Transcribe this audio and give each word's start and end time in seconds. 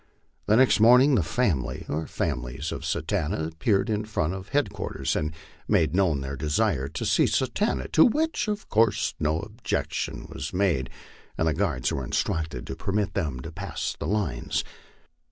The 0.47 0.55
next 0.55 0.79
morning 0.79 1.13
the 1.13 1.21
family 1.21 1.85
or 1.87 2.07
families 2.07 2.71
of 2.71 2.83
Satanta 2.87 3.43
appeared 3.45 3.87
in 3.87 4.03
front 4.05 4.33
of 4.33 4.49
headquarters 4.49 5.15
and 5.15 5.31
made 5.67 5.93
known 5.93 6.21
their 6.21 6.35
desire 6.35 6.87
to 6.87 7.05
see 7.05 7.27
Satanta, 7.27 7.87
to 7.89 8.05
which, 8.05 8.47
of 8.47 8.67
course, 8.67 9.13
no 9.19 9.41
objection 9.41 10.25
was 10.27 10.55
made, 10.55 10.89
and 11.37 11.47
the 11.47 11.53
guards 11.53 11.93
were 11.93 12.03
instructed 12.03 12.65
to 12.65 12.75
permit 12.75 13.13
them 13.13 13.41
to 13.41 13.51
pass 13.51 13.95
the 13.99 14.07
lines. 14.07 14.63